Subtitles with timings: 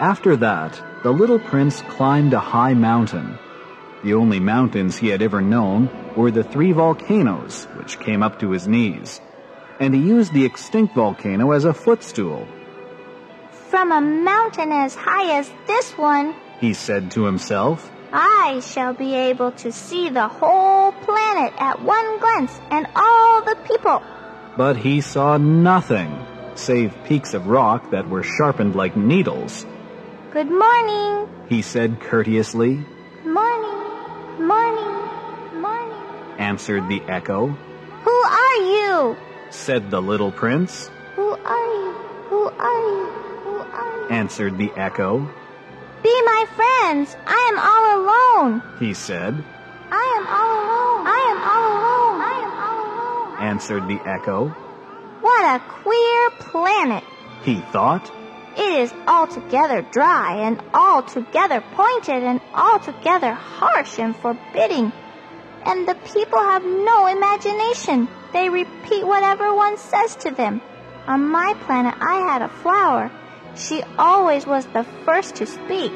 [0.00, 3.38] After that, the little prince climbed a high mountain.
[4.02, 8.50] The only mountains he had ever known were the three volcanoes, which came up to
[8.50, 9.20] his knees.
[9.78, 12.48] And he used the extinct volcano as a footstool.
[13.70, 19.14] From a mountain as high as this one, he said to himself, I shall be
[19.14, 24.02] able to see the whole planet at one glance and all the people.
[24.56, 26.24] But he saw nothing,
[26.56, 29.66] save peaks of rock that were sharpened like needles.
[30.34, 32.84] Good morning, he said courteously.
[33.24, 36.02] Morning, morning, morning,
[36.38, 37.46] answered the echo.
[38.02, 39.16] Who are you?
[39.50, 40.90] said the little prince.
[41.14, 41.92] Who are you?
[42.30, 43.06] Who are you?
[43.44, 44.08] Who are you?
[44.08, 45.20] answered the echo.
[46.02, 47.16] Be my friends.
[47.28, 49.34] I am all alone, he said.
[49.92, 51.06] I am all alone.
[51.06, 52.20] I am all alone.
[52.20, 53.50] I am all alone.
[53.50, 54.48] answered the echo.
[55.20, 57.04] What a queer planet,
[57.44, 58.10] he thought.
[58.56, 64.92] It is altogether dry and altogether pointed and altogether harsh and forbidding.
[65.64, 68.08] And the people have no imagination.
[68.32, 70.60] They repeat whatever one says to them.
[71.06, 73.10] On my planet, I had a flower.
[73.56, 75.92] She always was the first to speak.